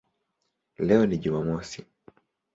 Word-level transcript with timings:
Leo 0.77 1.05
ni 1.05 1.17
Jumamosi". 1.17 1.85